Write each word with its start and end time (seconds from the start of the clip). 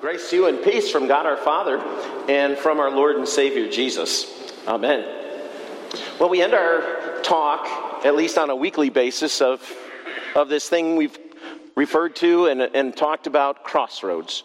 Grace 0.00 0.30
to 0.30 0.36
you 0.36 0.46
and 0.46 0.62
peace 0.64 0.90
from 0.90 1.06
God 1.06 1.26
our 1.26 1.36
Father 1.36 1.76
and 2.26 2.56
from 2.56 2.80
our 2.80 2.90
Lord 2.90 3.16
and 3.16 3.28
Savior 3.28 3.68
Jesus. 3.68 4.50
Amen. 4.66 5.04
Well, 6.18 6.30
we 6.30 6.40
end 6.40 6.54
our 6.54 7.20
talk, 7.20 7.66
at 8.06 8.14
least 8.14 8.38
on 8.38 8.48
a 8.48 8.56
weekly 8.56 8.88
basis, 8.88 9.42
of, 9.42 9.62
of 10.34 10.48
this 10.48 10.70
thing 10.70 10.96
we've 10.96 11.18
referred 11.76 12.16
to 12.16 12.46
and, 12.46 12.62
and 12.62 12.96
talked 12.96 13.26
about 13.26 13.62
crossroads. 13.62 14.42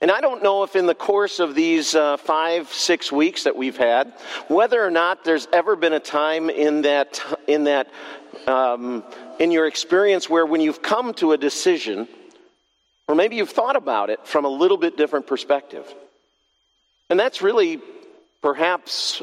And 0.00 0.08
I 0.08 0.20
don't 0.20 0.40
know 0.40 0.62
if 0.62 0.76
in 0.76 0.86
the 0.86 0.94
course 0.94 1.40
of 1.40 1.56
these 1.56 1.96
uh, 1.96 2.16
five, 2.16 2.72
six 2.72 3.10
weeks 3.10 3.42
that 3.42 3.56
we've 3.56 3.76
had, 3.76 4.12
whether 4.46 4.84
or 4.84 4.90
not 4.92 5.24
there's 5.24 5.48
ever 5.52 5.74
been 5.74 5.94
a 5.94 6.00
time 6.00 6.48
in 6.48 6.82
that, 6.82 7.20
in 7.48 7.64
that, 7.64 7.88
um, 8.46 9.02
in 9.40 9.50
your 9.50 9.66
experience 9.66 10.30
where 10.30 10.46
when 10.46 10.60
you've 10.60 10.80
come 10.80 11.12
to 11.14 11.32
a 11.32 11.36
decision, 11.36 12.06
or 13.08 13.14
maybe 13.14 13.36
you've 13.36 13.50
thought 13.50 13.76
about 13.76 14.10
it 14.10 14.26
from 14.26 14.44
a 14.44 14.48
little 14.48 14.76
bit 14.76 14.96
different 14.96 15.26
perspective. 15.26 15.92
And 17.10 17.20
that's 17.20 17.42
really 17.42 17.80
perhaps 18.42 19.22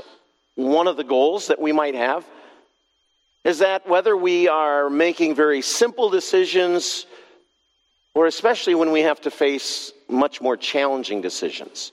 one 0.55 0.87
of 0.87 0.97
the 0.97 1.03
goals 1.03 1.47
that 1.47 1.59
we 1.59 1.71
might 1.71 1.95
have 1.95 2.25
is 3.43 3.59
that 3.59 3.87
whether 3.87 4.15
we 4.15 4.47
are 4.47 4.89
making 4.89 5.33
very 5.33 5.61
simple 5.61 6.09
decisions 6.09 7.05
or 8.13 8.27
especially 8.27 8.75
when 8.75 8.91
we 8.91 9.01
have 9.01 9.21
to 9.21 9.31
face 9.31 9.91
much 10.09 10.41
more 10.41 10.57
challenging 10.57 11.21
decisions, 11.21 11.91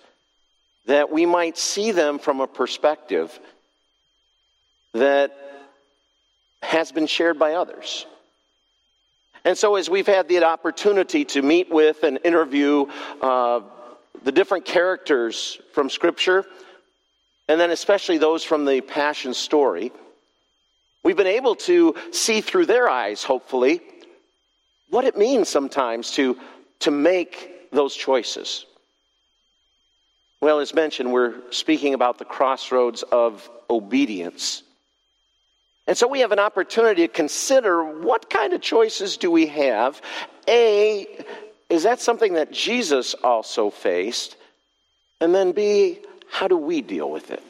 that 0.86 1.10
we 1.10 1.26
might 1.26 1.56
see 1.56 1.92
them 1.92 2.18
from 2.18 2.40
a 2.40 2.46
perspective 2.46 3.38
that 4.94 5.32
has 6.60 6.90
been 6.90 7.06
shared 7.06 7.38
by 7.38 7.54
others. 7.54 8.04
And 9.48 9.56
so, 9.56 9.76
as 9.76 9.88
we've 9.88 10.06
had 10.06 10.28
the 10.28 10.44
opportunity 10.44 11.24
to 11.24 11.40
meet 11.40 11.70
with 11.70 12.02
and 12.02 12.18
interview 12.22 12.84
uh, 13.22 13.60
the 14.22 14.30
different 14.30 14.66
characters 14.66 15.58
from 15.72 15.88
Scripture, 15.88 16.44
and 17.48 17.58
then 17.58 17.70
especially 17.70 18.18
those 18.18 18.44
from 18.44 18.66
the 18.66 18.82
Passion 18.82 19.32
story, 19.32 19.90
we've 21.02 21.16
been 21.16 21.26
able 21.26 21.54
to 21.54 21.94
see 22.10 22.42
through 22.42 22.66
their 22.66 22.90
eyes, 22.90 23.24
hopefully, 23.24 23.80
what 24.90 25.06
it 25.06 25.16
means 25.16 25.48
sometimes 25.48 26.10
to, 26.10 26.36
to 26.80 26.90
make 26.90 27.70
those 27.72 27.96
choices. 27.96 28.66
Well, 30.42 30.58
as 30.58 30.74
mentioned, 30.74 31.10
we're 31.10 31.50
speaking 31.52 31.94
about 31.94 32.18
the 32.18 32.26
crossroads 32.26 33.02
of 33.02 33.48
obedience. 33.70 34.62
And 35.88 35.96
so 35.96 36.06
we 36.06 36.20
have 36.20 36.32
an 36.32 36.38
opportunity 36.38 37.06
to 37.06 37.12
consider 37.12 37.82
what 37.82 38.28
kind 38.28 38.52
of 38.52 38.60
choices 38.60 39.16
do 39.16 39.30
we 39.30 39.46
have? 39.46 40.02
A, 40.46 41.06
is 41.70 41.84
that 41.84 41.98
something 41.98 42.34
that 42.34 42.52
Jesus 42.52 43.14
also 43.24 43.70
faced? 43.70 44.36
And 45.22 45.34
then 45.34 45.52
B, 45.52 46.00
how 46.30 46.46
do 46.46 46.58
we 46.58 46.82
deal 46.82 47.10
with 47.10 47.30
it? 47.30 47.42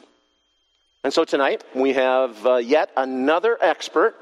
And 1.03 1.13
so 1.13 1.25
tonight 1.25 1.65
we 1.75 1.91
have 1.93 2.45
uh, 2.45 2.55
yet 2.55 2.91
another 2.95 3.57
expert, 3.61 4.15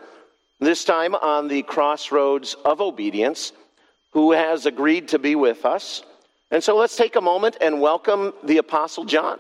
this 0.60 0.84
time 0.84 1.14
on 1.14 1.48
the 1.48 1.62
crossroads 1.62 2.56
of 2.66 2.82
obedience, 2.82 3.54
who 4.14 4.32
has 4.32 4.66
agreed 4.66 5.10
to 5.10 5.20
be 5.20 5.36
with 5.36 5.64
us. 5.64 6.02
And 6.50 6.64
so 6.64 6.76
let's 6.76 6.96
take 6.96 7.18
a 7.18 7.22
moment 7.22 7.58
and 7.62 7.80
welcome 7.80 8.34
the 8.44 8.58
Apostle 8.58 9.06
John. 9.06 9.40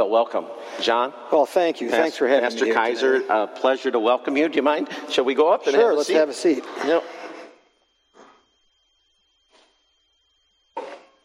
Well, 0.00 0.08
welcome, 0.08 0.46
John. 0.80 1.12
Well, 1.30 1.44
thank 1.44 1.82
you. 1.82 1.88
Pastor, 1.90 2.02
Thanks 2.02 2.16
for 2.16 2.26
having 2.26 2.44
Pastor 2.44 2.64
me. 2.64 2.72
Pastor 2.72 3.20
Kaiser, 3.20 3.30
uh, 3.30 3.46
pleasure 3.48 3.90
to 3.90 3.98
welcome 3.98 4.34
you. 4.34 4.48
Do 4.48 4.56
you 4.56 4.62
mind? 4.62 4.88
Shall 5.10 5.26
we 5.26 5.34
go 5.34 5.52
up 5.52 5.66
and 5.66 5.74
sure, 5.74 5.82
have 5.82 5.92
a 5.92 5.94
let's 5.96 6.06
seat? 6.06 6.14
have 6.14 6.28
a 6.30 6.32
seat. 6.32 6.64
You 6.86 7.02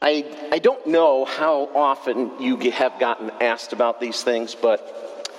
I, 0.01 0.49
I 0.51 0.59
don't 0.59 0.85
know 0.87 1.23
how 1.23 1.69
often 1.73 2.41
you 2.41 2.57
have 2.71 2.99
gotten 2.99 3.31
asked 3.39 3.71
about 3.71 4.01
these 4.01 4.21
things, 4.23 4.55
but 4.55 5.31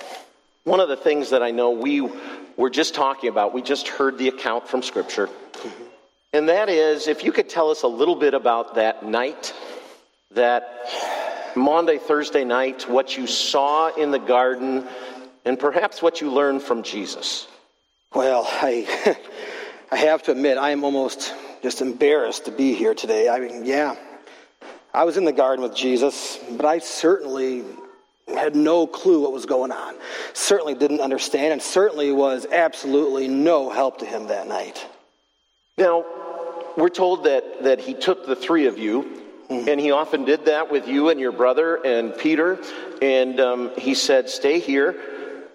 one 0.63 0.79
of 0.79 0.89
the 0.89 0.97
things 0.97 1.29
that 1.29 1.43
I 1.43 1.51
know 1.51 1.69
we 1.69 2.09
were 2.55 2.71
just 2.71 2.95
talking 2.95 3.29
about, 3.29 3.53
we 3.53 3.61
just 3.61 3.87
heard 3.87 4.17
the 4.17 4.29
account 4.29 4.67
from 4.67 4.81
Scripture, 4.81 5.29
and 6.33 6.49
that 6.49 6.69
is 6.69 7.07
if 7.07 7.23
you 7.23 7.31
could 7.31 7.49
tell 7.49 7.69
us 7.69 7.83
a 7.83 7.87
little 7.87 8.15
bit 8.15 8.33
about 8.33 8.73
that 8.75 9.05
night, 9.05 9.53
that 10.31 10.89
Monday, 11.57 11.97
Thursday 11.97 12.43
night, 12.43 12.87
what 12.89 13.17
you 13.17 13.27
saw 13.27 13.93
in 13.95 14.11
the 14.11 14.19
garden, 14.19 14.87
and 15.45 15.59
perhaps 15.59 16.01
what 16.01 16.21
you 16.21 16.31
learned 16.31 16.61
from 16.61 16.83
Jesus. 16.83 17.47
Well, 18.13 18.47
I, 18.47 19.17
I 19.91 19.97
have 19.97 20.23
to 20.23 20.31
admit, 20.31 20.57
I 20.57 20.71
am 20.71 20.83
almost 20.83 21.33
just 21.61 21.81
embarrassed 21.81 22.45
to 22.45 22.51
be 22.51 22.73
here 22.73 22.93
today. 22.93 23.27
I 23.29 23.39
mean, 23.39 23.65
yeah, 23.65 23.95
I 24.93 25.03
was 25.03 25.17
in 25.17 25.25
the 25.25 25.33
garden 25.33 25.63
with 25.63 25.75
Jesus, 25.75 26.39
but 26.51 26.65
I 26.65 26.79
certainly 26.79 27.63
had 28.27 28.55
no 28.55 28.87
clue 28.87 29.21
what 29.21 29.31
was 29.31 29.45
going 29.45 29.71
on. 29.71 29.95
Certainly 30.33 30.75
didn't 30.75 31.01
understand, 31.01 31.53
and 31.53 31.61
certainly 31.61 32.11
was 32.11 32.45
absolutely 32.45 33.27
no 33.27 33.69
help 33.69 33.99
to 33.99 34.05
him 34.05 34.27
that 34.27 34.47
night. 34.47 34.85
Now, 35.77 36.05
we're 36.75 36.89
told 36.89 37.23
that, 37.25 37.63
that 37.63 37.79
he 37.79 37.93
took 37.93 38.25
the 38.25 38.35
three 38.35 38.67
of 38.67 38.77
you, 38.77 39.26
and 39.49 39.79
he 39.79 39.91
often 39.91 40.25
did 40.25 40.45
that 40.45 40.71
with 40.71 40.87
you 40.87 41.09
and 41.09 41.19
your 41.19 41.31
brother 41.31 41.75
and 41.75 42.17
Peter, 42.17 42.59
and 43.01 43.39
um, 43.39 43.71
he 43.77 43.93
said, 43.93 44.29
Stay 44.29 44.59
here. 44.59 44.95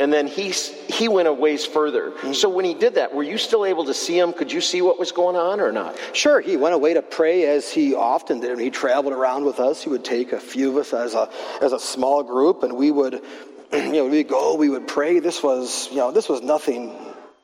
And 0.01 0.13
then 0.13 0.27
he, 0.27 0.51
he 0.51 1.07
went 1.07 1.29
a 1.29 1.33
ways 1.33 1.65
further. 1.65 2.13
So 2.35 2.49
when 2.49 2.65
he 2.65 2.75
did 2.75 2.97
that, 2.97 3.15
were 3.15 3.23
you 3.23 3.39
still 3.39 3.65
able 3.65 3.85
to 3.85 3.95
see 3.95 4.19
him? 4.19 4.33
Could 4.33 4.51
you 4.51 4.61
see 4.61 4.83
what 4.83 4.99
was 4.99 5.13
going 5.13 5.37
on 5.37 5.61
or 5.61 5.71
not? 5.71 5.97
Sure, 6.13 6.41
he 6.41 6.57
went 6.57 6.75
away 6.75 6.95
to 6.95 7.03
pray 7.03 7.47
as 7.47 7.71
he 7.71 7.95
often 7.95 8.41
did. 8.41 8.51
When 8.51 8.59
he 8.59 8.71
traveled 8.71 9.15
around 9.15 9.45
with 9.45 9.61
us, 9.61 9.81
he 9.81 9.91
would 9.91 10.05
take 10.05 10.33
a 10.33 10.41
few 10.41 10.71
of 10.71 10.77
us 10.79 10.93
as 10.93 11.15
a, 11.15 11.31
as 11.61 11.73
a 11.73 11.79
small 11.79 12.25
group, 12.25 12.65
and 12.65 12.73
we 12.77 12.91
would, 12.91 13.23
you 13.73 13.93
know, 13.93 14.07
we'd 14.07 14.27
go, 14.27 14.57
we 14.57 14.71
would 14.71 14.89
pray. 14.89 15.21
This 15.21 15.41
was, 15.41 15.89
you 15.93 15.99
know, 15.99 16.11
this 16.11 16.29
was 16.29 16.43
nothing 16.43 16.97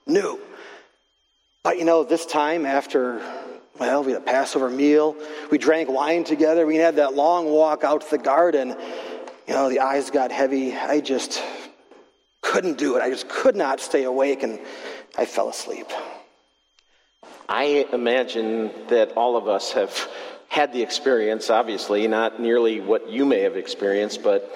new. 0.04 0.41
But, 1.62 1.78
you 1.78 1.84
know, 1.84 2.03
this 2.03 2.26
time 2.26 2.66
after, 2.66 3.22
well, 3.78 4.02
we 4.02 4.12
had 4.12 4.22
a 4.22 4.24
Passover 4.24 4.68
meal, 4.68 5.16
we 5.50 5.58
drank 5.58 5.88
wine 5.88 6.24
together, 6.24 6.66
we 6.66 6.76
had 6.76 6.96
that 6.96 7.14
long 7.14 7.46
walk 7.46 7.84
out 7.84 8.02
to 8.02 8.10
the 8.10 8.18
garden. 8.18 8.76
You 9.46 9.54
know, 9.54 9.70
the 9.70 9.80
eyes 9.80 10.10
got 10.10 10.30
heavy. 10.30 10.74
I 10.74 11.00
just 11.00 11.42
couldn't 12.42 12.76
do 12.76 12.96
it. 12.96 13.02
I 13.02 13.10
just 13.10 13.28
could 13.28 13.56
not 13.56 13.80
stay 13.80 14.04
awake, 14.04 14.42
and 14.42 14.58
I 15.16 15.24
fell 15.24 15.48
asleep. 15.48 15.86
I 17.48 17.86
imagine 17.92 18.70
that 18.88 19.12
all 19.12 19.36
of 19.36 19.48
us 19.48 19.72
have 19.72 20.08
had 20.48 20.72
the 20.72 20.82
experience, 20.82 21.50
obviously, 21.50 22.06
not 22.08 22.40
nearly 22.40 22.80
what 22.80 23.08
you 23.08 23.24
may 23.24 23.40
have 23.40 23.56
experienced, 23.56 24.22
but, 24.22 24.50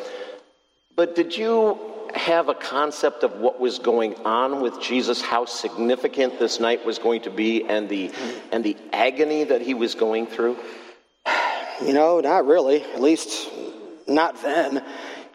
but 0.95 1.15
did 1.15 1.37
you 1.37 1.79
have 2.15 2.49
a 2.49 2.55
concept 2.55 3.23
of 3.23 3.39
what 3.39 3.61
was 3.61 3.79
going 3.79 4.15
on 4.25 4.61
with 4.61 4.81
Jesus, 4.81 5.21
how 5.21 5.45
significant 5.45 6.39
this 6.39 6.61
night 6.61 6.85
was 6.85 6.99
going 6.99 7.23
to 7.23 7.31
be, 7.31 7.65
and 7.65 7.89
the, 7.89 8.11
and 8.51 8.63
the 8.63 8.77
agony 8.93 9.45
that 9.45 9.61
he 9.61 9.75
was 9.75 9.95
going 9.95 10.27
through? 10.27 10.57
You 11.81 11.95
know, 11.95 12.21
not 12.21 12.47
really. 12.47 12.85
At 12.85 13.01
least 13.01 13.51
not 14.07 14.41
then. 14.41 14.85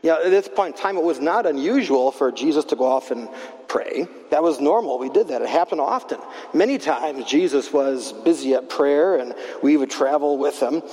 You 0.01 0.11
know, 0.11 0.23
at 0.23 0.29
this 0.29 0.47
point 0.47 0.75
in 0.75 0.81
time, 0.81 0.95
it 0.95 1.03
was 1.03 1.19
not 1.19 1.45
unusual 1.45 2.11
for 2.11 2.31
Jesus 2.31 2.63
to 2.65 2.77
go 2.77 2.85
off 2.85 3.11
and 3.11 3.27
pray. 3.67 4.07
That 4.29 4.43
was 4.43 4.61
normal. 4.61 4.99
We 4.99 5.09
did 5.09 5.29
that. 5.29 5.41
It 5.41 5.49
happened 5.49 5.81
often. 5.81 6.19
Many 6.53 6.77
times, 6.77 7.25
Jesus 7.25 7.73
was 7.73 8.13
busy 8.13 8.53
at 8.53 8.69
prayer, 8.69 9.17
and 9.17 9.33
we 9.61 9.75
would 9.75 9.89
travel 9.89 10.37
with 10.37 10.59
him. 10.61 10.83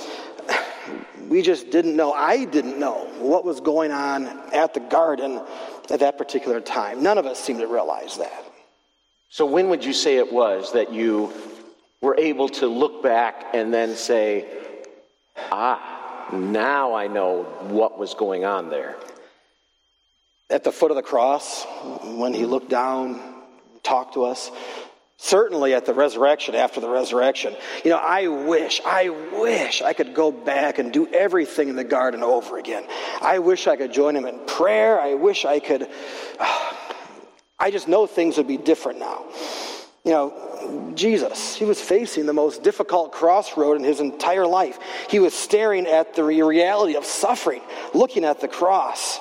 We 1.27 1.41
just 1.41 1.71
didn't 1.71 1.95
know. 1.95 2.13
I 2.13 2.45
didn't 2.45 2.79
know 2.79 3.09
what 3.19 3.45
was 3.45 3.59
going 3.59 3.91
on 3.91 4.27
at 4.53 4.73
the 4.73 4.79
garden 4.79 5.41
at 5.89 5.99
that 5.99 6.17
particular 6.17 6.61
time. 6.61 7.01
None 7.01 7.17
of 7.17 7.25
us 7.25 7.39
seemed 7.39 7.59
to 7.59 7.67
realize 7.67 8.17
that. 8.17 8.43
So, 9.29 9.45
when 9.45 9.69
would 9.69 9.83
you 9.83 9.93
say 9.93 10.17
it 10.17 10.31
was 10.31 10.73
that 10.73 10.93
you 10.93 11.33
were 12.01 12.15
able 12.17 12.49
to 12.49 12.67
look 12.67 13.01
back 13.01 13.47
and 13.53 13.73
then 13.73 13.95
say, 13.95 14.45
ah, 15.51 16.29
now 16.31 16.93
I 16.93 17.07
know 17.07 17.43
what 17.61 17.97
was 17.97 18.13
going 18.13 18.45
on 18.45 18.69
there? 18.69 18.95
At 20.49 20.63
the 20.63 20.71
foot 20.71 20.91
of 20.91 20.95
the 20.95 21.03
cross, 21.03 21.65
when 22.03 22.33
he 22.33 22.45
looked 22.45 22.69
down, 22.69 23.19
talked 23.81 24.13
to 24.13 24.25
us, 24.25 24.51
certainly 25.17 25.73
at 25.73 25.85
the 25.85 25.93
resurrection, 25.93 26.55
after 26.55 26.81
the 26.81 26.89
resurrection. 26.89 27.55
You 27.83 27.91
know, 27.91 27.97
I 27.97 28.27
wish, 28.27 28.81
I 28.85 29.09
wish 29.09 29.81
I 29.81 29.93
could 29.93 30.13
go 30.13 30.31
back 30.31 30.77
and 30.77 30.91
do 30.91 31.07
everything 31.07 31.69
in 31.69 31.75
the 31.75 31.83
garden 31.83 32.23
over 32.23 32.57
again. 32.57 32.85
I 33.21 33.39
wish 33.39 33.67
I 33.67 33.75
could 33.75 33.93
join 33.93 34.15
him 34.15 34.25
in 34.25 34.39
prayer. 34.45 34.99
I 34.99 35.13
wish 35.13 35.45
I 35.45 35.59
could. 35.59 35.87
I 37.59 37.71
just 37.71 37.87
know 37.87 38.05
things 38.05 38.37
would 38.37 38.47
be 38.47 38.57
different 38.57 38.99
now. 38.99 39.25
You 40.03 40.11
know, 40.11 40.91
Jesus, 40.93 41.55
he 41.55 41.65
was 41.65 41.81
facing 41.81 42.25
the 42.25 42.33
most 42.33 42.63
difficult 42.63 43.11
crossroad 43.11 43.77
in 43.77 43.83
his 43.83 44.01
entire 44.01 44.45
life. 44.45 44.77
He 45.09 45.19
was 45.19 45.33
staring 45.33 45.87
at 45.87 46.13
the 46.13 46.23
reality 46.23 46.95
of 46.95 47.05
suffering, 47.05 47.61
looking 47.93 48.25
at 48.25 48.41
the 48.41 48.47
cross. 48.47 49.19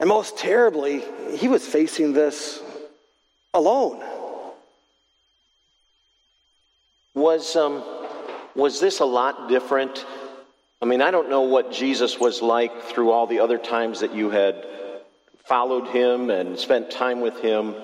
And 0.00 0.08
most 0.08 0.38
terribly, 0.38 1.04
he 1.36 1.46
was 1.48 1.66
facing 1.66 2.14
this 2.14 2.60
alone. 3.52 4.02
Was, 7.18 7.56
um, 7.56 7.82
was 8.54 8.78
this 8.78 9.00
a 9.00 9.04
lot 9.04 9.48
different? 9.48 10.06
I 10.80 10.84
mean, 10.84 11.02
I 11.02 11.10
don't 11.10 11.28
know 11.28 11.42
what 11.42 11.72
Jesus 11.72 12.20
was 12.20 12.40
like 12.40 12.84
through 12.84 13.10
all 13.10 13.26
the 13.26 13.40
other 13.40 13.58
times 13.58 13.98
that 14.00 14.14
you 14.14 14.30
had 14.30 14.64
followed 15.44 15.88
him 15.88 16.30
and 16.30 16.56
spent 16.56 16.92
time 16.92 17.20
with 17.20 17.40
him. 17.40 17.74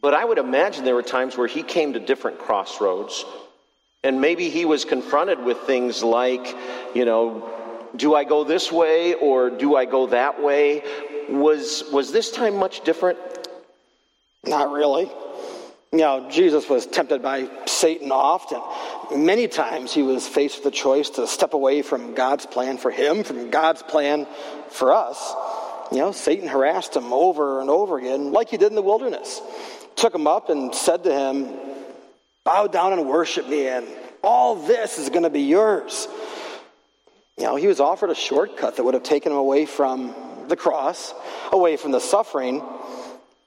But 0.00 0.14
I 0.14 0.24
would 0.24 0.38
imagine 0.38 0.84
there 0.84 0.94
were 0.94 1.02
times 1.02 1.36
where 1.36 1.48
he 1.48 1.64
came 1.64 1.94
to 1.94 1.98
different 1.98 2.38
crossroads. 2.38 3.24
And 4.04 4.20
maybe 4.20 4.50
he 4.50 4.64
was 4.64 4.84
confronted 4.84 5.42
with 5.42 5.58
things 5.62 6.04
like, 6.04 6.56
you 6.94 7.04
know, 7.04 7.50
do 7.96 8.14
I 8.14 8.22
go 8.22 8.44
this 8.44 8.70
way 8.70 9.14
or 9.14 9.50
do 9.50 9.74
I 9.74 9.84
go 9.84 10.06
that 10.06 10.40
way? 10.40 10.84
Was, 11.28 11.82
was 11.92 12.12
this 12.12 12.30
time 12.30 12.54
much 12.54 12.82
different? 12.84 13.18
Not 14.44 14.70
really. 14.70 15.10
You 15.96 16.02
know, 16.02 16.28
Jesus 16.28 16.68
was 16.68 16.84
tempted 16.84 17.22
by 17.22 17.48
Satan 17.64 18.12
often. 18.12 18.60
Many 19.18 19.48
times 19.48 19.94
he 19.94 20.02
was 20.02 20.28
faced 20.28 20.56
with 20.56 20.64
the 20.64 20.70
choice 20.70 21.08
to 21.10 21.26
step 21.26 21.54
away 21.54 21.80
from 21.80 22.12
God's 22.12 22.44
plan 22.44 22.76
for 22.76 22.90
him, 22.90 23.24
from 23.24 23.48
God's 23.48 23.82
plan 23.82 24.26
for 24.68 24.92
us. 24.92 25.34
You 25.90 25.96
know, 25.96 26.12
Satan 26.12 26.48
harassed 26.48 26.94
him 26.94 27.14
over 27.14 27.62
and 27.62 27.70
over 27.70 27.96
again, 27.96 28.30
like 28.30 28.50
he 28.50 28.58
did 28.58 28.68
in 28.68 28.74
the 28.74 28.82
wilderness. 28.82 29.40
Took 29.94 30.14
him 30.14 30.26
up 30.26 30.50
and 30.50 30.74
said 30.74 31.02
to 31.04 31.10
him, 31.10 31.48
Bow 32.44 32.66
down 32.66 32.92
and 32.92 33.08
worship 33.08 33.48
me, 33.48 33.66
and 33.66 33.86
all 34.22 34.54
this 34.54 34.98
is 34.98 35.08
going 35.08 35.22
to 35.22 35.30
be 35.30 35.44
yours. 35.44 36.06
You 37.38 37.44
know, 37.44 37.56
he 37.56 37.68
was 37.68 37.80
offered 37.80 38.10
a 38.10 38.14
shortcut 38.14 38.76
that 38.76 38.84
would 38.84 38.92
have 38.92 39.02
taken 39.02 39.32
him 39.32 39.38
away 39.38 39.64
from 39.64 40.14
the 40.48 40.56
cross, 40.56 41.14
away 41.52 41.78
from 41.78 41.92
the 41.92 42.00
suffering. 42.00 42.62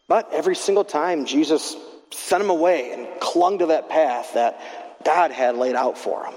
But 0.07 0.33
every 0.33 0.55
single 0.55 0.83
time, 0.83 1.25
Jesus 1.25 1.75
sent 2.11 2.43
him 2.43 2.49
away 2.49 2.91
and 2.91 3.07
clung 3.19 3.59
to 3.59 3.67
that 3.67 3.89
path 3.89 4.33
that 4.33 4.59
God 5.03 5.31
had 5.31 5.55
laid 5.55 5.75
out 5.75 5.97
for 5.97 6.25
him. 6.25 6.33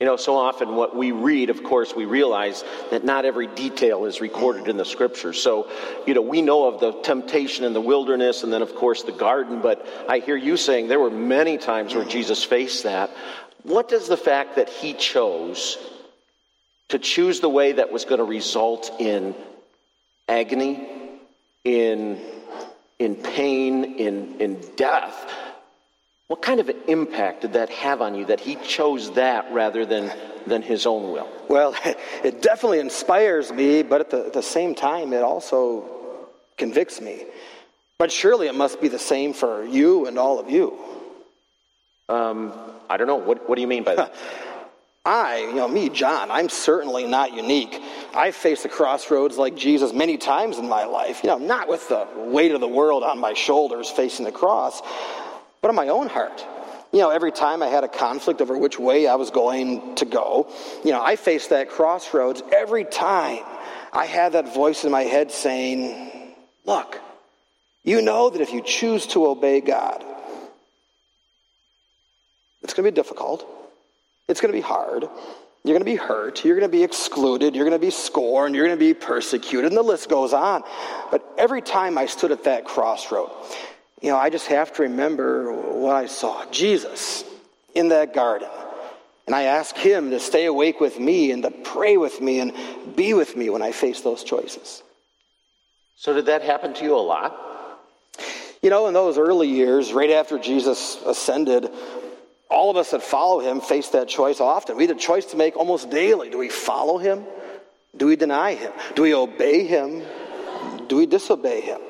You 0.00 0.06
know, 0.06 0.16
so 0.16 0.36
often 0.36 0.76
what 0.76 0.94
we 0.94 1.10
read, 1.10 1.50
of 1.50 1.64
course, 1.64 1.92
we 1.92 2.04
realize 2.04 2.62
that 2.92 3.04
not 3.04 3.24
every 3.24 3.48
detail 3.48 4.04
is 4.04 4.20
recorded 4.20 4.68
in 4.68 4.76
the 4.76 4.84
scripture. 4.84 5.32
So, 5.32 5.68
you 6.06 6.14
know, 6.14 6.22
we 6.22 6.40
know 6.40 6.68
of 6.68 6.78
the 6.78 6.92
temptation 7.02 7.64
in 7.64 7.72
the 7.72 7.80
wilderness 7.80 8.44
and 8.44 8.52
then, 8.52 8.62
of 8.62 8.76
course, 8.76 9.02
the 9.02 9.12
garden, 9.12 9.60
but 9.60 9.84
I 10.08 10.20
hear 10.20 10.36
you 10.36 10.56
saying 10.56 10.86
there 10.86 11.00
were 11.00 11.10
many 11.10 11.58
times 11.58 11.96
where 11.96 12.04
Jesus 12.04 12.44
faced 12.44 12.84
that. 12.84 13.10
What 13.64 13.88
does 13.88 14.06
the 14.06 14.16
fact 14.16 14.54
that 14.54 14.68
he 14.68 14.92
chose 14.94 15.76
to 16.90 17.00
choose 17.00 17.40
the 17.40 17.48
way 17.48 17.72
that 17.72 17.90
was 17.90 18.04
going 18.04 18.18
to 18.18 18.24
result 18.24 18.92
in 19.00 19.34
agony, 20.28 20.86
in, 21.64 22.20
in 22.98 23.14
pain, 23.16 23.84
in, 23.84 24.40
in 24.40 24.60
death, 24.76 25.32
what 26.26 26.42
kind 26.42 26.60
of 26.60 26.68
an 26.68 26.76
impact 26.88 27.42
did 27.42 27.54
that 27.54 27.70
have 27.70 28.02
on 28.02 28.14
you 28.14 28.26
that 28.26 28.40
he 28.40 28.56
chose 28.56 29.12
that 29.12 29.50
rather 29.50 29.86
than, 29.86 30.12
than 30.46 30.62
his 30.62 30.86
own 30.86 31.12
will? 31.12 31.28
Well, 31.48 31.74
it 32.24 32.42
definitely 32.42 32.80
inspires 32.80 33.50
me, 33.50 33.82
but 33.82 34.00
at 34.00 34.10
the, 34.10 34.26
at 34.26 34.32
the 34.34 34.42
same 34.42 34.74
time, 34.74 35.12
it 35.12 35.22
also 35.22 36.28
convicts 36.56 37.00
me. 37.00 37.24
But 37.98 38.12
surely 38.12 38.46
it 38.46 38.54
must 38.54 38.80
be 38.80 38.88
the 38.88 38.98
same 38.98 39.32
for 39.32 39.64
you 39.64 40.06
and 40.06 40.18
all 40.18 40.38
of 40.38 40.50
you. 40.50 40.78
Um, 42.08 42.52
I 42.88 42.96
don't 42.96 43.06
know. 43.06 43.16
What, 43.16 43.48
what 43.48 43.56
do 43.56 43.60
you 43.60 43.66
mean 43.66 43.84
by 43.84 43.94
that? 43.96 44.14
I, 45.08 45.38
you 45.38 45.54
know, 45.54 45.66
me, 45.66 45.88
John, 45.88 46.30
I'm 46.30 46.50
certainly 46.50 47.06
not 47.06 47.32
unique. 47.32 47.80
I've 48.14 48.34
faced 48.34 48.64
the 48.64 48.68
crossroads 48.68 49.38
like 49.38 49.56
Jesus 49.56 49.94
many 49.94 50.18
times 50.18 50.58
in 50.58 50.68
my 50.68 50.84
life. 50.84 51.24
You 51.24 51.30
know, 51.30 51.38
not 51.38 51.66
with 51.66 51.88
the 51.88 52.06
weight 52.14 52.52
of 52.52 52.60
the 52.60 52.68
world 52.68 53.02
on 53.02 53.18
my 53.18 53.32
shoulders 53.32 53.88
facing 53.88 54.26
the 54.26 54.32
cross, 54.32 54.82
but 55.62 55.70
in 55.70 55.74
my 55.74 55.88
own 55.88 56.08
heart. 56.08 56.44
You 56.92 56.98
know, 56.98 57.08
every 57.08 57.32
time 57.32 57.62
I 57.62 57.68
had 57.68 57.84
a 57.84 57.88
conflict 57.88 58.42
over 58.42 58.58
which 58.58 58.78
way 58.78 59.06
I 59.06 59.14
was 59.14 59.30
going 59.30 59.94
to 59.94 60.04
go, 60.04 60.52
you 60.84 60.90
know, 60.90 61.02
I 61.02 61.16
faced 61.16 61.48
that 61.50 61.70
crossroads 61.70 62.42
every 62.52 62.84
time 62.84 63.44
I 63.94 64.04
had 64.04 64.32
that 64.32 64.52
voice 64.52 64.84
in 64.84 64.92
my 64.92 65.04
head 65.04 65.32
saying, 65.32 66.34
Look, 66.66 67.00
you 67.82 68.02
know 68.02 68.28
that 68.28 68.42
if 68.42 68.52
you 68.52 68.60
choose 68.60 69.06
to 69.08 69.26
obey 69.26 69.62
God, 69.62 70.04
it's 72.62 72.74
going 72.74 72.84
to 72.84 72.92
be 72.92 72.94
difficult. 72.94 73.54
It's 74.28 74.40
going 74.40 74.52
to 74.52 74.56
be 74.56 74.62
hard. 74.62 75.08
You're 75.64 75.74
going 75.74 75.80
to 75.80 75.84
be 75.84 75.96
hurt. 75.96 76.44
You're 76.44 76.56
going 76.56 76.70
to 76.70 76.76
be 76.76 76.84
excluded. 76.84 77.56
You're 77.56 77.64
going 77.64 77.78
to 77.78 77.84
be 77.84 77.90
scorned. 77.90 78.54
You're 78.54 78.66
going 78.66 78.78
to 78.78 78.84
be 78.84 78.94
persecuted. 78.94 79.70
And 79.70 79.76
the 79.76 79.82
list 79.82 80.08
goes 80.08 80.32
on. 80.32 80.62
But 81.10 81.26
every 81.36 81.62
time 81.62 81.98
I 81.98 82.06
stood 82.06 82.30
at 82.30 82.44
that 82.44 82.64
crossroad, 82.64 83.30
you 84.00 84.10
know, 84.10 84.16
I 84.16 84.30
just 84.30 84.46
have 84.46 84.72
to 84.74 84.82
remember 84.82 85.52
what 85.52 85.96
I 85.96 86.06
saw 86.06 86.44
Jesus 86.50 87.24
in 87.74 87.88
that 87.88 88.14
garden. 88.14 88.48
And 89.26 89.34
I 89.34 89.42
ask 89.42 89.76
Him 89.76 90.10
to 90.10 90.20
stay 90.20 90.46
awake 90.46 90.80
with 90.80 90.98
me 90.98 91.32
and 91.32 91.42
to 91.42 91.50
pray 91.50 91.96
with 91.96 92.20
me 92.20 92.40
and 92.40 92.52
be 92.96 93.12
with 93.12 93.36
me 93.36 93.50
when 93.50 93.60
I 93.60 93.72
face 93.72 94.00
those 94.00 94.24
choices. 94.24 94.82
So, 95.96 96.14
did 96.14 96.26
that 96.26 96.42
happen 96.42 96.72
to 96.74 96.84
you 96.84 96.94
a 96.94 96.96
lot? 96.96 97.36
You 98.62 98.70
know, 98.70 98.86
in 98.86 98.94
those 98.94 99.18
early 99.18 99.48
years, 99.48 99.92
right 99.92 100.10
after 100.10 100.38
Jesus 100.38 100.98
ascended, 101.04 101.70
all 102.50 102.70
of 102.70 102.76
us 102.76 102.90
that 102.92 103.02
follow 103.02 103.40
him 103.40 103.60
face 103.60 103.90
that 103.90 104.08
choice 104.08 104.40
often. 104.40 104.76
We 104.76 104.86
had 104.86 104.96
a 104.96 104.98
choice 104.98 105.26
to 105.26 105.36
make 105.36 105.56
almost 105.56 105.90
daily. 105.90 106.30
Do 106.30 106.38
we 106.38 106.48
follow 106.48 106.98
him? 106.98 107.24
Do 107.96 108.06
we 108.06 108.16
deny 108.16 108.54
him? 108.54 108.72
Do 108.94 109.02
we 109.02 109.14
obey 109.14 109.66
him? 109.66 110.02
Do 110.88 110.96
we 110.96 111.06
disobey 111.06 111.60
him? 111.60 111.80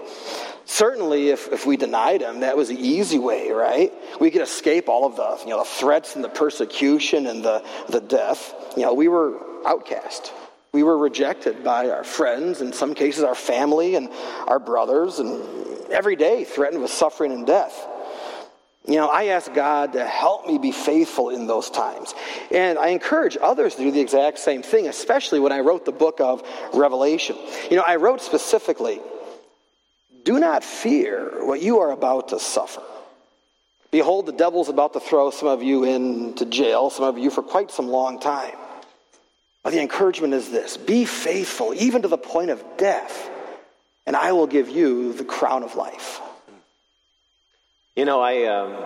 Certainly, 0.65 1.31
if, 1.31 1.49
if 1.51 1.65
we 1.65 1.77
denied 1.77 2.21
him, 2.21 2.41
that 2.41 2.57
was 2.57 2.69
the 2.69 2.79
easy 2.79 3.19
way, 3.19 3.51
right? 3.51 3.93
We 4.21 4.31
could 4.31 4.43
escape 4.43 4.89
all 4.89 5.07
of 5.07 5.17
the, 5.17 5.39
you 5.45 5.51
know, 5.51 5.61
the 5.61 5.69
threats 5.69 6.15
and 6.15 6.23
the 6.23 6.29
persecution 6.29 7.27
and 7.27 7.43
the, 7.43 7.65
the 7.89 8.01
death. 8.01 8.55
You 8.77 8.83
know, 8.83 8.93
we 8.93 9.09
were 9.09 9.39
outcast. 9.67 10.33
We 10.73 10.83
were 10.83 10.99
rejected 10.99 11.65
by 11.65 11.89
our 11.89 12.05
friends, 12.05 12.61
in 12.61 12.73
some 12.73 12.95
cases 12.95 13.25
our 13.25 13.35
family 13.35 13.95
and 13.95 14.11
our 14.47 14.59
brothers, 14.59 15.19
and 15.19 15.43
every 15.91 16.17
day 16.17 16.45
threatened 16.45 16.83
with 16.83 16.91
suffering 16.91 17.33
and 17.33 17.47
death. 17.47 17.87
You 18.87 18.95
know, 18.95 19.09
I 19.09 19.27
ask 19.27 19.53
God 19.53 19.93
to 19.95 20.07
help 20.07 20.47
me 20.47 20.57
be 20.57 20.73
faithful 20.73 21.31
in 21.31 21.47
those 21.47 21.69
times. 21.69 22.15
And 22.51 22.79
I 22.79 22.89
encourage 22.89 23.37
others 23.41 23.75
to 23.75 23.83
do 23.83 23.91
the 23.91 24.01
exact 24.01 24.39
same 24.39 24.63
thing, 24.63 24.89
especially 24.89 25.41
when 25.41 25.53
I 25.53 25.61
wrote 25.61 25.85
the 25.85 25.93
book 25.93 26.21
of 26.21 26.43
Revelation. 26.73 27.37
You 27.71 27.77
know, 27.77 27.85
I 27.87 27.97
wrote 27.97 28.23
specifically 28.23 29.01
do 30.25 30.39
not 30.39 30.63
fear 30.63 31.47
what 31.47 31.63
you 31.63 31.81
are 31.81 31.91
about 31.91 32.29
to 32.29 32.39
suffer. 32.39 32.83
Behold, 33.91 34.27
the 34.27 34.33
devil's 34.33 34.69
about 34.69 34.93
to 34.93 35.01
throw 35.01 35.31
some 35.31 35.49
of 35.49 35.63
you 35.63 35.85
into 35.85 36.45
jail, 36.45 36.91
some 36.91 37.07
of 37.07 37.17
you 37.17 37.31
for 37.31 37.43
quite 37.43 37.71
some 37.71 37.89
long 37.89 38.21
time. 38.21 38.55
But 39.63 39.73
the 39.73 39.81
encouragement 39.81 40.35
is 40.35 40.51
this 40.51 40.77
be 40.77 41.05
faithful, 41.05 41.73
even 41.75 42.03
to 42.03 42.09
the 42.09 42.19
point 42.19 42.51
of 42.51 42.63
death, 42.77 43.31
and 44.07 44.15
I 44.17 44.33
will 44.33 44.47
give 44.47 44.69
you 44.69 45.15
the 45.15 45.25
crown 45.25 45.63
of 45.63 45.77
life. 45.77 46.21
You 47.99 48.05
know, 48.05 48.21
I 48.21 48.45
um, 48.45 48.77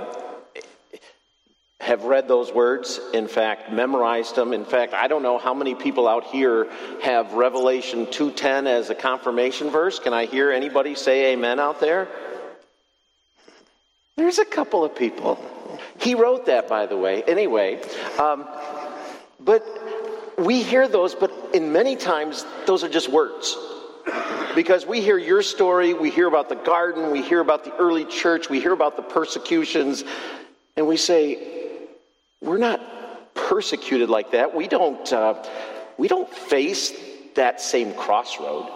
have 1.82 2.04
read 2.04 2.28
those 2.28 2.50
words, 2.50 2.98
in 3.12 3.28
fact, 3.28 3.70
memorized 3.70 4.36
them. 4.36 4.54
In 4.54 4.64
fact, 4.64 4.94
I 4.94 5.06
don't 5.06 5.22
know 5.22 5.36
how 5.36 5.52
many 5.52 5.74
people 5.74 6.08
out 6.08 6.24
here 6.24 6.66
have 7.02 7.34
Revelation 7.34 8.06
2:10 8.06 8.66
as 8.66 8.88
a 8.88 8.94
confirmation 8.94 9.68
verse. 9.68 9.98
Can 9.98 10.14
I 10.14 10.24
hear 10.24 10.50
anybody 10.50 10.94
say 10.94 11.34
amen 11.34 11.60
out 11.60 11.78
there? 11.78 12.08
There's 14.16 14.38
a 14.38 14.46
couple 14.46 14.82
of 14.82 14.96
people. 14.96 15.38
He 16.00 16.14
wrote 16.14 16.46
that, 16.46 16.66
by 16.66 16.86
the 16.86 16.96
way. 16.96 17.22
Anyway, 17.24 17.82
um, 18.18 18.48
but 19.38 19.62
we 20.38 20.62
hear 20.62 20.88
those, 20.88 21.14
but 21.14 21.30
in 21.52 21.70
many 21.70 21.96
times, 21.96 22.46
those 22.64 22.82
are 22.82 22.88
just 22.88 23.10
words. 23.10 23.58
Because 24.54 24.84
we 24.84 25.00
hear 25.00 25.18
your 25.18 25.42
story, 25.42 25.94
we 25.94 26.10
hear 26.10 26.28
about 26.28 26.48
the 26.48 26.56
garden, 26.56 27.10
we 27.10 27.22
hear 27.22 27.40
about 27.40 27.64
the 27.64 27.74
early 27.76 28.04
church, 28.04 28.50
we 28.50 28.60
hear 28.60 28.72
about 28.72 28.96
the 28.96 29.02
persecutions, 29.02 30.04
and 30.76 30.86
we 30.86 30.96
say, 30.96 31.62
we're 32.40 32.58
not 32.58 32.80
persecuted 33.34 34.10
like 34.10 34.32
that. 34.32 34.54
We 34.54 34.68
don't, 34.68 35.10
uh, 35.12 35.42
we 35.96 36.08
don't 36.08 36.28
face 36.28 36.92
that 37.34 37.60
same 37.60 37.94
crossroad. 37.94 38.68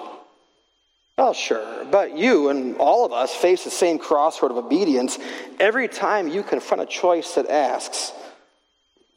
Oh, 1.18 1.33
sure. 1.33 1.85
But 1.90 2.16
you 2.16 2.50
and 2.50 2.76
all 2.76 3.04
of 3.04 3.12
us 3.12 3.35
face 3.35 3.64
the 3.64 3.71
same 3.71 3.99
crossroad 3.99 4.50
of 4.50 4.59
obedience 4.59 5.18
every 5.59 5.88
time 5.88 6.28
you 6.28 6.42
confront 6.42 6.83
a 6.83 6.87
choice 6.87 7.35
that 7.35 7.49
asks, 7.49 8.12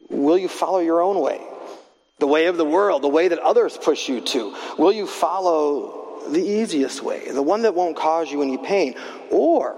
Will 0.09 0.37
you 0.37 0.47
follow 0.47 0.79
your 0.79 1.01
own 1.01 1.19
way? 1.21 1.39
The 2.19 2.27
way 2.27 2.47
of 2.47 2.57
the 2.57 2.65
world, 2.65 3.03
the 3.03 3.09
way 3.09 3.27
that 3.27 3.39
others 3.39 3.77
push 3.77 4.09
you 4.09 4.21
to? 4.21 4.55
Will 4.77 4.91
you 4.91 5.05
follow 5.05 5.98
the 6.27 6.41
easiest 6.41 7.01
way, 7.01 7.31
the 7.31 7.41
one 7.41 7.63
that 7.63 7.75
won't 7.75 7.95
cause 7.95 8.31
you 8.31 8.41
any 8.41 8.57
pain? 8.57 8.95
Or 9.31 9.75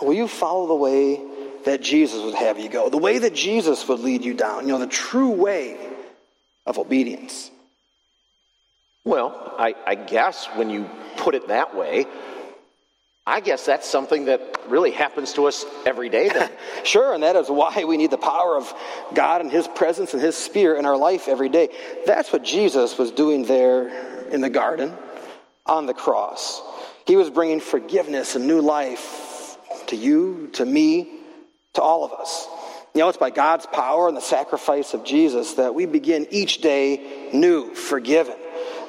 will 0.00 0.14
you 0.14 0.28
follow 0.28 0.66
the 0.66 0.74
way 0.74 1.20
that 1.64 1.80
Jesus 1.80 2.22
would 2.22 2.34
have 2.34 2.58
you 2.58 2.68
go, 2.68 2.88
the 2.88 2.98
way 2.98 3.18
that 3.18 3.34
Jesus 3.34 3.86
would 3.88 4.00
lead 4.00 4.24
you 4.24 4.34
down, 4.34 4.66
you 4.66 4.72
know, 4.72 4.78
the 4.78 4.86
true 4.86 5.30
way 5.30 5.76
of 6.66 6.78
obedience. 6.78 7.50
Well, 9.04 9.54
I, 9.58 9.74
I 9.86 9.94
guess 9.94 10.46
when 10.54 10.70
you 10.70 10.88
put 11.16 11.34
it 11.34 11.48
that 11.48 11.74
way, 11.74 12.06
I 13.24 13.40
guess 13.40 13.64
that's 13.66 13.88
something 13.88 14.24
that 14.26 14.60
really 14.68 14.90
happens 14.90 15.32
to 15.34 15.46
us 15.46 15.64
every 15.86 16.08
day 16.08 16.28
then. 16.28 16.50
sure, 16.84 17.14
and 17.14 17.22
that 17.22 17.36
is 17.36 17.48
why 17.48 17.84
we 17.84 17.96
need 17.96 18.10
the 18.10 18.18
power 18.18 18.56
of 18.56 18.72
God 19.14 19.40
and 19.40 19.50
His 19.50 19.68
presence 19.68 20.12
and 20.12 20.22
His 20.22 20.36
Spirit 20.36 20.78
in 20.78 20.86
our 20.86 20.96
life 20.96 21.28
every 21.28 21.48
day. 21.48 21.68
That's 22.06 22.32
what 22.32 22.42
Jesus 22.42 22.98
was 22.98 23.12
doing 23.12 23.44
there 23.44 23.88
in 24.30 24.40
the 24.40 24.50
garden 24.50 24.96
on 25.66 25.86
the 25.86 25.94
cross. 25.94 26.62
He 27.06 27.16
was 27.16 27.30
bringing 27.30 27.60
forgiveness 27.60 28.36
and 28.36 28.46
new 28.46 28.60
life 28.60 29.56
to 29.88 29.96
you, 29.96 30.48
to 30.54 30.64
me, 30.64 31.20
to 31.74 31.82
all 31.82 32.04
of 32.04 32.12
us. 32.12 32.48
You 32.94 33.00
know, 33.00 33.08
it's 33.08 33.18
by 33.18 33.30
God's 33.30 33.66
power 33.66 34.08
and 34.08 34.16
the 34.16 34.20
sacrifice 34.20 34.92
of 34.92 35.04
Jesus 35.04 35.54
that 35.54 35.74
we 35.74 35.86
begin 35.86 36.26
each 36.30 36.60
day 36.60 37.30
new, 37.32 37.74
forgiven, 37.74 38.36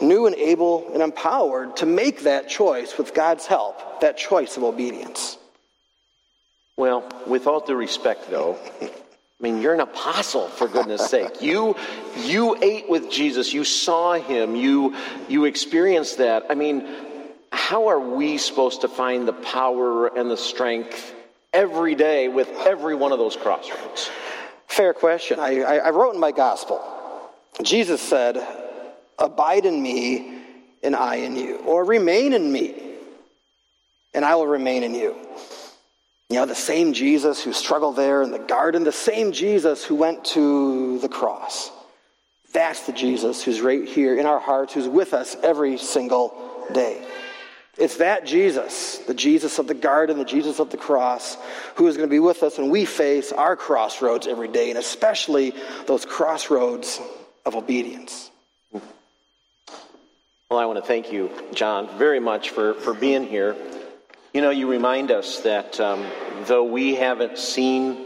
new 0.01 0.25
and 0.25 0.35
able 0.35 0.91
and 0.93 1.01
empowered 1.01 1.77
to 1.77 1.85
make 1.85 2.23
that 2.23 2.49
choice 2.49 2.97
with 2.97 3.13
God's 3.13 3.45
help, 3.45 4.01
that 4.01 4.17
choice 4.17 4.57
of 4.57 4.63
obedience. 4.63 5.37
Well, 6.75 7.07
with 7.27 7.47
all 7.47 7.65
due 7.65 7.75
respect, 7.75 8.29
though, 8.29 8.57
I 9.43 9.51
mean, 9.51 9.61
you're 9.61 9.73
an 9.73 9.81
apostle, 9.81 10.47
for 10.47 10.69
goodness 10.69 11.09
sake. 11.09 11.41
You, 11.41 11.75
you 12.23 12.55
ate 12.61 12.87
with 12.87 13.11
Jesus. 13.11 13.51
You 13.51 13.65
saw 13.65 14.13
him. 14.13 14.55
You, 14.55 14.95
you 15.27 15.43
experienced 15.43 16.19
that. 16.19 16.45
I 16.49 16.55
mean, 16.55 16.87
how 17.51 17.89
are 17.89 17.99
we 17.99 18.37
supposed 18.37 18.81
to 18.81 18.87
find 18.87 19.27
the 19.27 19.33
power 19.33 20.07
and 20.17 20.31
the 20.31 20.37
strength 20.37 21.13
every 21.51 21.93
day 21.93 22.29
with 22.29 22.47
every 22.65 22.95
one 22.95 23.11
of 23.11 23.19
those 23.19 23.35
crossroads? 23.35 24.09
Fair 24.67 24.93
question. 24.93 25.41
I, 25.41 25.59
I, 25.59 25.75
I 25.75 25.89
wrote 25.89 26.13
in 26.13 26.21
my 26.21 26.31
gospel 26.31 26.81
Jesus 27.61 28.01
said, 28.01 28.41
Abide 29.19 29.65
in 29.65 29.83
me, 29.83 30.39
and 30.81 30.95
I 30.95 31.15
in 31.15 31.35
you, 31.35 31.57
or 31.65 31.83
remain 31.83 32.31
in 32.31 32.49
me, 32.49 32.81
and 34.13 34.23
I 34.23 34.35
will 34.35 34.47
remain 34.47 34.83
in 34.83 34.95
you. 34.95 35.15
You 36.33 36.39
know, 36.39 36.47
the 36.47 36.55
same 36.55 36.93
Jesus 36.93 37.43
who 37.43 37.53
struggled 37.53 37.95
there 37.95 38.23
in 38.23 38.31
the 38.31 38.39
garden, 38.39 38.83
the 38.83 38.91
same 38.91 39.33
Jesus 39.33 39.85
who 39.85 39.93
went 39.93 40.25
to 40.25 40.97
the 40.97 41.07
cross. 41.07 41.71
That's 42.53 42.87
the 42.87 42.91
Jesus 42.91 43.43
who's 43.43 43.61
right 43.61 43.87
here 43.87 44.17
in 44.17 44.25
our 44.25 44.39
hearts, 44.39 44.73
who's 44.73 44.87
with 44.87 45.13
us 45.13 45.35
every 45.43 45.77
single 45.77 46.65
day. 46.73 47.05
It's 47.77 47.97
that 47.97 48.25
Jesus, 48.25 48.97
the 49.05 49.13
Jesus 49.13 49.59
of 49.59 49.67
the 49.67 49.75
garden, 49.75 50.17
the 50.17 50.25
Jesus 50.25 50.59
of 50.59 50.71
the 50.71 50.77
cross, 50.77 51.37
who 51.75 51.85
is 51.85 51.97
going 51.97 52.09
to 52.09 52.11
be 52.11 52.17
with 52.17 52.41
us 52.41 52.57
when 52.57 52.71
we 52.71 52.85
face 52.85 53.31
our 53.31 53.55
crossroads 53.55 54.25
every 54.25 54.47
day, 54.47 54.71
and 54.71 54.79
especially 54.79 55.53
those 55.85 56.03
crossroads 56.03 56.99
of 57.45 57.55
obedience. 57.55 58.31
Well, 60.49 60.57
I 60.57 60.65
want 60.65 60.79
to 60.79 60.85
thank 60.87 61.11
you, 61.11 61.29
John, 61.53 61.95
very 61.99 62.19
much 62.19 62.49
for, 62.49 62.73
for 62.73 62.95
being 62.95 63.27
here. 63.27 63.55
You 64.33 64.41
know, 64.41 64.49
you 64.49 64.69
remind 64.69 65.11
us 65.11 65.41
that 65.41 65.79
um, 65.79 66.05
though 66.45 66.63
we 66.63 66.95
haven't 66.95 67.37
seen 67.37 67.97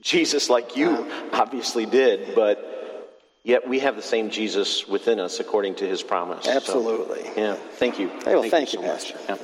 Jesus 0.00 0.50
like 0.50 0.76
you 0.76 1.10
obviously 1.32 1.86
did, 1.86 2.34
but 2.34 2.72
Yet 3.44 3.68
we 3.68 3.80
have 3.80 3.96
the 3.96 4.02
same 4.02 4.30
Jesus 4.30 4.86
within 4.86 5.18
us 5.18 5.40
according 5.40 5.74
to 5.76 5.88
his 5.88 6.02
promise. 6.02 6.46
Absolutely. 6.46 7.24
So, 7.24 7.32
yeah. 7.36 7.54
Thank 7.54 7.98
you. 7.98 8.08
Hey, 8.24 8.34
well, 8.34 8.42
thank, 8.42 8.52
thank 8.52 8.72
you, 8.72 8.80
you, 8.80 8.86
so 8.86 8.92
Pastor. 8.92 9.18
Yeah. 9.28 9.36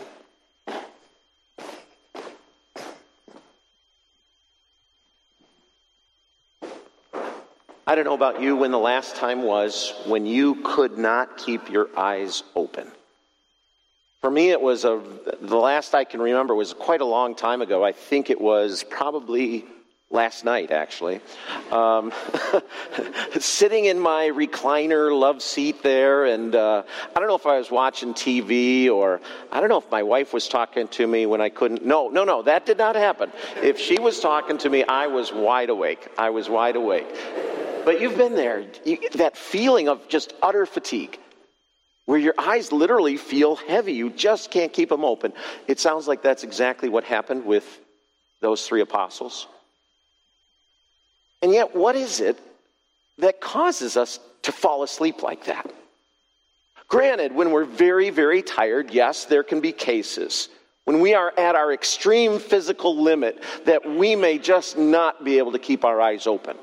I 7.88 7.94
don't 7.94 8.04
know 8.04 8.14
about 8.14 8.40
you 8.40 8.54
when 8.54 8.70
the 8.70 8.78
last 8.78 9.16
time 9.16 9.42
was 9.42 9.94
when 10.06 10.26
you 10.26 10.56
could 10.62 10.98
not 10.98 11.38
keep 11.38 11.70
your 11.70 11.88
eyes 11.98 12.44
open. 12.54 12.86
For 14.20 14.30
me, 14.32 14.50
it 14.50 14.60
was 14.60 14.84
a, 14.84 15.00
the 15.40 15.56
last 15.56 15.94
I 15.94 16.02
can 16.02 16.20
remember 16.20 16.54
was 16.54 16.74
quite 16.74 17.00
a 17.00 17.04
long 17.04 17.36
time 17.36 17.62
ago. 17.62 17.84
I 17.84 17.92
think 17.92 18.30
it 18.30 18.40
was 18.40 18.82
probably 18.82 19.64
last 20.10 20.44
night, 20.44 20.72
actually. 20.72 21.20
Um, 21.70 22.12
sitting 23.38 23.84
in 23.84 23.96
my 24.00 24.28
recliner 24.30 25.16
love 25.16 25.40
seat 25.40 25.84
there, 25.84 26.24
and 26.24 26.56
uh, 26.56 26.82
I 27.14 27.20
don't 27.20 27.28
know 27.28 27.36
if 27.36 27.46
I 27.46 27.58
was 27.58 27.70
watching 27.70 28.12
TV 28.12 28.90
or 28.90 29.20
I 29.52 29.60
don't 29.60 29.68
know 29.68 29.78
if 29.78 29.90
my 29.90 30.02
wife 30.02 30.32
was 30.32 30.48
talking 30.48 30.88
to 30.88 31.06
me 31.06 31.26
when 31.26 31.40
I 31.40 31.48
couldn't. 31.48 31.86
No, 31.86 32.08
no, 32.08 32.24
no, 32.24 32.42
that 32.42 32.66
did 32.66 32.78
not 32.78 32.96
happen. 32.96 33.30
If 33.62 33.78
she 33.78 34.00
was 34.00 34.18
talking 34.18 34.58
to 34.58 34.68
me, 34.68 34.82
I 34.82 35.06
was 35.06 35.32
wide 35.32 35.70
awake. 35.70 36.08
I 36.18 36.30
was 36.30 36.48
wide 36.48 36.74
awake. 36.74 37.06
But 37.84 38.00
you've 38.00 38.18
been 38.18 38.34
there, 38.34 38.66
you, 38.84 38.98
that 39.14 39.36
feeling 39.36 39.88
of 39.88 40.08
just 40.08 40.34
utter 40.42 40.66
fatigue. 40.66 41.20
Where 42.08 42.18
your 42.18 42.32
eyes 42.38 42.72
literally 42.72 43.18
feel 43.18 43.56
heavy. 43.56 43.92
You 43.92 44.08
just 44.08 44.50
can't 44.50 44.72
keep 44.72 44.88
them 44.88 45.04
open. 45.04 45.34
It 45.66 45.78
sounds 45.78 46.08
like 46.08 46.22
that's 46.22 46.42
exactly 46.42 46.88
what 46.88 47.04
happened 47.04 47.44
with 47.44 47.66
those 48.40 48.66
three 48.66 48.80
apostles. 48.80 49.46
And 51.42 51.52
yet, 51.52 51.76
what 51.76 51.96
is 51.96 52.20
it 52.20 52.40
that 53.18 53.42
causes 53.42 53.98
us 53.98 54.20
to 54.44 54.52
fall 54.52 54.82
asleep 54.82 55.22
like 55.22 55.44
that? 55.44 55.70
Granted, 56.88 57.34
when 57.34 57.50
we're 57.50 57.66
very, 57.66 58.08
very 58.08 58.40
tired, 58.40 58.90
yes, 58.90 59.26
there 59.26 59.42
can 59.42 59.60
be 59.60 59.72
cases. 59.72 60.48
When 60.86 61.00
we 61.00 61.12
are 61.12 61.34
at 61.38 61.56
our 61.56 61.74
extreme 61.74 62.38
physical 62.38 63.02
limit, 63.02 63.44
that 63.66 63.84
we 63.84 64.16
may 64.16 64.38
just 64.38 64.78
not 64.78 65.24
be 65.24 65.36
able 65.36 65.52
to 65.52 65.58
keep 65.58 65.84
our 65.84 66.00
eyes 66.00 66.26
open. 66.26 66.56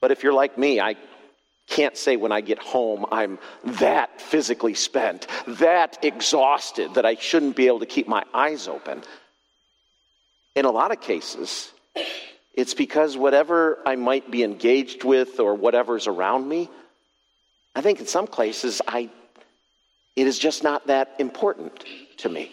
But 0.00 0.10
if 0.10 0.22
you're 0.22 0.32
like 0.32 0.56
me, 0.56 0.80
I 0.80 0.96
can't 1.66 1.96
say 1.96 2.16
when 2.16 2.32
I 2.32 2.40
get 2.40 2.58
home 2.58 3.06
I'm 3.10 3.38
that 3.64 4.20
physically 4.20 4.74
spent, 4.74 5.26
that 5.46 5.98
exhausted 6.02 6.94
that 6.94 7.04
I 7.04 7.16
shouldn't 7.16 7.56
be 7.56 7.66
able 7.66 7.80
to 7.80 7.86
keep 7.86 8.06
my 8.08 8.24
eyes 8.32 8.68
open. 8.68 9.02
In 10.54 10.64
a 10.64 10.70
lot 10.70 10.92
of 10.92 11.00
cases, 11.00 11.70
it's 12.54 12.74
because 12.74 13.16
whatever 13.16 13.78
I 13.84 13.96
might 13.96 14.30
be 14.30 14.42
engaged 14.42 15.04
with 15.04 15.40
or 15.40 15.54
whatever's 15.54 16.06
around 16.06 16.48
me, 16.48 16.70
I 17.74 17.82
think 17.82 18.00
in 18.00 18.06
some 18.06 18.26
places 18.26 18.80
I 18.86 19.10
it 20.16 20.26
is 20.26 20.38
just 20.38 20.62
not 20.62 20.86
that 20.86 21.14
important 21.18 21.84
to 22.18 22.28
me. 22.30 22.50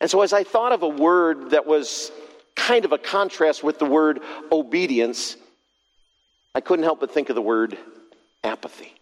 And 0.00 0.08
so 0.08 0.22
as 0.22 0.32
I 0.32 0.44
thought 0.44 0.70
of 0.70 0.82
a 0.84 0.88
word 0.88 1.50
that 1.50 1.66
was 1.66 2.12
kind 2.54 2.84
of 2.84 2.92
a 2.92 2.98
contrast 2.98 3.64
with 3.64 3.80
the 3.80 3.84
word 3.84 4.20
obedience, 4.52 5.36
I 6.58 6.60
couldn't 6.60 6.82
help 6.82 6.98
but 6.98 7.12
think 7.12 7.28
of 7.28 7.36
the 7.36 7.40
word 7.40 7.78
apathy. 8.42 8.92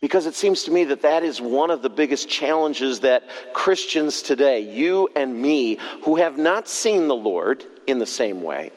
Because 0.00 0.24
it 0.24 0.34
seems 0.34 0.62
to 0.62 0.70
me 0.70 0.84
that 0.84 1.02
that 1.02 1.22
is 1.22 1.42
one 1.42 1.70
of 1.70 1.82
the 1.82 1.90
biggest 1.90 2.26
challenges 2.26 3.00
that 3.00 3.24
Christians 3.52 4.22
today, 4.22 4.60
you 4.60 5.10
and 5.14 5.42
me, 5.42 5.76
who 6.04 6.16
have 6.16 6.38
not 6.38 6.68
seen 6.68 7.06
the 7.06 7.14
Lord 7.14 7.66
in 7.86 7.98
the 7.98 8.06
same 8.06 8.42
way, 8.42 8.70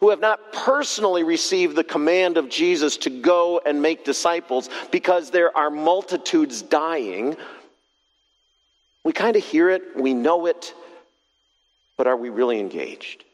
who 0.00 0.10
have 0.10 0.18
not 0.18 0.52
personally 0.52 1.22
received 1.22 1.76
the 1.76 1.84
command 1.84 2.36
of 2.36 2.48
Jesus 2.48 2.96
to 2.96 3.10
go 3.10 3.60
and 3.64 3.80
make 3.80 4.04
disciples 4.04 4.68
because 4.90 5.30
there 5.30 5.56
are 5.56 5.70
multitudes 5.70 6.62
dying, 6.62 7.36
we 9.04 9.12
kind 9.12 9.36
of 9.36 9.44
hear 9.44 9.70
it, 9.70 9.82
we 9.94 10.14
know 10.14 10.46
it, 10.46 10.74
but 11.96 12.08
are 12.08 12.16
we 12.16 12.28
really 12.28 12.58
engaged? 12.58 13.24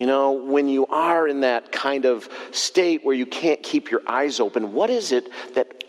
You 0.00 0.06
know, 0.06 0.32
when 0.32 0.66
you 0.66 0.86
are 0.86 1.28
in 1.28 1.42
that 1.42 1.70
kind 1.72 2.06
of 2.06 2.26
state 2.52 3.04
where 3.04 3.14
you 3.14 3.26
can't 3.26 3.62
keep 3.62 3.90
your 3.90 4.00
eyes 4.06 4.40
open, 4.40 4.72
what 4.72 4.88
is 4.88 5.12
it 5.12 5.28
that 5.54 5.84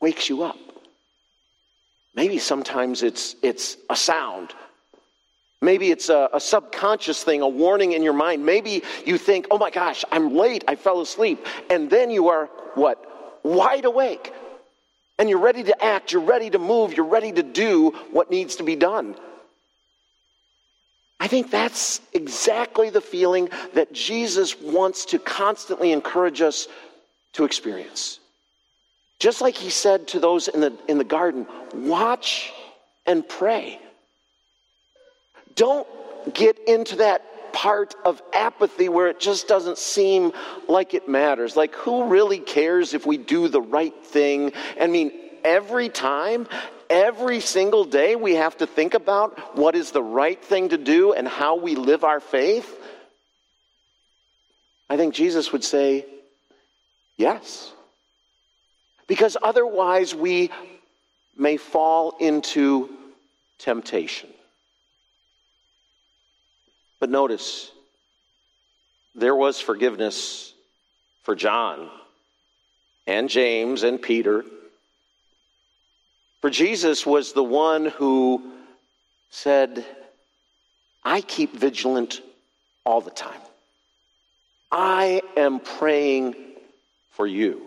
wakes 0.00 0.28
you 0.28 0.44
up? 0.44 0.56
Maybe 2.14 2.38
sometimes 2.38 3.02
it's, 3.02 3.34
it's 3.42 3.76
a 3.90 3.96
sound. 3.96 4.54
Maybe 5.60 5.90
it's 5.90 6.08
a, 6.10 6.30
a, 6.32 6.40
subconscious 6.40 7.24
thing, 7.24 7.42
a 7.42 7.48
warning 7.48 7.92
in 7.92 8.04
your 8.04 8.12
mind. 8.12 8.46
Maybe 8.46 8.84
you 9.04 9.18
think, 9.18 9.48
oh 9.50 9.58
my 9.58 9.70
gosh, 9.70 10.04
I'm 10.12 10.36
late, 10.36 10.62
I 10.68 10.76
fell 10.76 11.00
asleep. 11.00 11.44
And 11.68 11.90
then 11.90 12.10
you 12.10 12.28
are 12.28 12.46
what? 12.74 13.42
Wide 13.44 13.84
awake. 13.84 14.32
And 15.18 15.28
you're 15.28 15.40
ready 15.40 15.64
to 15.64 15.84
act, 15.84 16.12
you're 16.12 16.22
ready 16.22 16.50
to 16.50 16.58
move, 16.58 16.96
you're 16.96 17.06
ready 17.06 17.32
to 17.32 17.42
do 17.42 17.90
what 18.12 18.30
needs 18.30 18.56
to 18.56 18.62
be 18.62 18.76
done. 18.76 19.16
I 21.26 21.28
think 21.28 21.50
that's 21.50 22.00
exactly 22.12 22.88
the 22.88 23.00
feeling 23.00 23.48
that 23.74 23.92
Jesus 23.92 24.56
wants 24.60 25.06
to 25.06 25.18
constantly 25.18 25.90
encourage 25.90 26.40
us 26.40 26.68
to 27.32 27.42
experience. 27.42 28.20
Just 29.18 29.40
like 29.40 29.56
he 29.56 29.70
said 29.70 30.06
to 30.06 30.20
those 30.20 30.46
in 30.46 30.60
the, 30.60 30.72
in 30.86 30.98
the 30.98 31.04
garden, 31.04 31.48
watch 31.74 32.52
and 33.06 33.28
pray. 33.28 33.80
Don't 35.56 35.88
get 36.32 36.60
into 36.68 36.94
that 36.98 37.52
part 37.52 37.96
of 38.04 38.22
apathy 38.32 38.88
where 38.88 39.08
it 39.08 39.18
just 39.18 39.48
doesn't 39.48 39.78
seem 39.78 40.30
like 40.68 40.94
it 40.94 41.08
matters. 41.08 41.56
Like, 41.56 41.74
who 41.74 42.04
really 42.04 42.38
cares 42.38 42.94
if 42.94 43.04
we 43.04 43.16
do 43.16 43.48
the 43.48 43.60
right 43.60 44.00
thing? 44.04 44.52
I 44.80 44.86
mean, 44.86 45.10
every 45.42 45.88
time, 45.88 46.46
every 46.90 47.40
single 47.40 47.84
day 47.84 48.16
we 48.16 48.34
have 48.34 48.56
to 48.58 48.66
think 48.66 48.94
about 48.94 49.56
what 49.56 49.74
is 49.74 49.90
the 49.90 50.02
right 50.02 50.42
thing 50.42 50.70
to 50.70 50.78
do 50.78 51.12
and 51.12 51.26
how 51.26 51.56
we 51.56 51.74
live 51.74 52.04
our 52.04 52.20
faith? 52.20 52.80
I 54.88 54.96
think 54.96 55.14
Jesus 55.14 55.52
would 55.52 55.64
say, 55.64 56.06
yes. 57.16 57.72
Because 59.06 59.36
otherwise, 59.42 60.14
we 60.14 60.50
may 61.36 61.56
fall 61.56 62.16
into 62.18 62.90
temptation. 63.58 64.30
But 66.98 67.10
notice, 67.10 67.70
there 69.14 69.34
was 69.34 69.60
forgiveness 69.60 70.52
for 71.22 71.34
John 71.34 71.90
and 73.06 73.28
James 73.28 73.82
and 73.82 74.00
Peter. 74.00 74.44
For 76.40 76.50
Jesus 76.50 77.06
was 77.06 77.32
the 77.32 77.42
one 77.42 77.86
who 77.86 78.52
said, 79.30 79.84
I 81.02 81.20
keep 81.20 81.54
vigilant 81.54 82.20
all 82.84 83.00
the 83.00 83.10
time. 83.10 83.40
I 84.70 85.22
am 85.36 85.60
praying 85.60 86.34
for 87.10 87.26
you. 87.26 87.62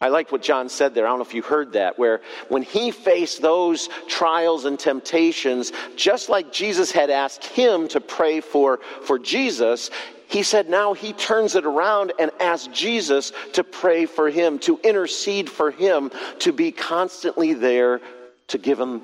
I 0.00 0.08
liked 0.08 0.30
what 0.30 0.42
John 0.42 0.68
said 0.68 0.94
there. 0.94 1.06
I 1.06 1.08
don't 1.08 1.18
know 1.18 1.24
if 1.24 1.34
you 1.34 1.42
heard 1.42 1.72
that, 1.72 1.98
where 1.98 2.20
when 2.48 2.62
he 2.62 2.90
faced 2.90 3.40
those 3.40 3.88
trials 4.08 4.66
and 4.66 4.78
temptations, 4.78 5.72
just 5.96 6.28
like 6.28 6.52
Jesus 6.52 6.92
had 6.92 7.08
asked 7.08 7.44
him 7.44 7.88
to 7.88 8.00
pray 8.00 8.40
for, 8.40 8.78
for 9.02 9.18
Jesus, 9.18 9.90
he 10.28 10.42
said 10.42 10.68
now 10.68 10.92
he 10.92 11.12
turns 11.12 11.54
it 11.54 11.64
around 11.64 12.12
and 12.18 12.30
asks 12.40 12.68
Jesus 12.68 13.32
to 13.54 13.64
pray 13.64 14.06
for 14.06 14.28
him, 14.28 14.58
to 14.60 14.78
intercede 14.82 15.48
for 15.48 15.70
him, 15.70 16.10
to 16.40 16.52
be 16.52 16.72
constantly 16.72 17.54
there 17.54 18.00
to 18.48 18.58
give 18.58 18.78
him 18.78 19.02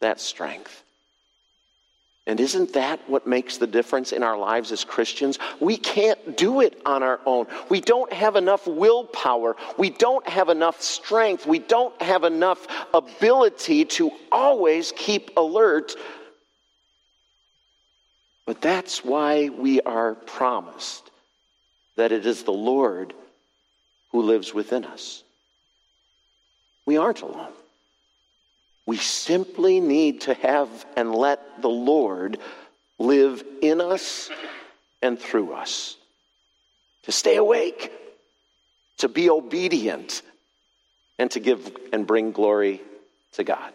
that 0.00 0.20
strength. 0.20 0.82
And 2.26 2.40
isn't 2.40 2.72
that 2.72 3.00
what 3.06 3.26
makes 3.26 3.58
the 3.58 3.66
difference 3.66 4.12
in 4.12 4.22
our 4.22 4.38
lives 4.38 4.72
as 4.72 4.82
Christians? 4.82 5.38
We 5.60 5.76
can't 5.76 6.38
do 6.38 6.62
it 6.62 6.80
on 6.86 7.02
our 7.02 7.20
own. 7.26 7.46
We 7.68 7.82
don't 7.82 8.10
have 8.14 8.36
enough 8.36 8.66
willpower. 8.66 9.56
We 9.76 9.90
don't 9.90 10.26
have 10.26 10.48
enough 10.48 10.80
strength. 10.80 11.46
We 11.46 11.58
don't 11.58 12.00
have 12.00 12.24
enough 12.24 12.66
ability 12.94 13.84
to 13.84 14.10
always 14.32 14.92
keep 14.96 15.32
alert. 15.36 15.96
But 18.46 18.60
that's 18.60 19.04
why 19.04 19.48
we 19.48 19.80
are 19.80 20.14
promised 20.14 21.10
that 21.96 22.12
it 22.12 22.26
is 22.26 22.42
the 22.42 22.52
Lord 22.52 23.14
who 24.10 24.22
lives 24.22 24.52
within 24.52 24.84
us. 24.84 25.22
We 26.86 26.96
aren't 26.96 27.22
alone. 27.22 27.52
We 28.86 28.96
simply 28.98 29.80
need 29.80 30.22
to 30.22 30.34
have 30.34 30.68
and 30.96 31.14
let 31.14 31.62
the 31.62 31.70
Lord 31.70 32.38
live 32.98 33.42
in 33.62 33.80
us 33.80 34.30
and 35.00 35.18
through 35.18 35.52
us. 35.54 35.96
To 37.04 37.12
stay 37.12 37.36
awake, 37.36 37.92
to 38.98 39.08
be 39.08 39.30
obedient, 39.30 40.22
and 41.18 41.30
to 41.30 41.40
give 41.40 41.76
and 41.92 42.06
bring 42.06 42.32
glory 42.32 42.80
to 43.32 43.44
God. 43.44 43.72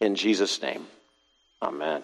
In 0.00 0.14
Jesus' 0.14 0.60
name, 0.60 0.86
amen. 1.62 2.02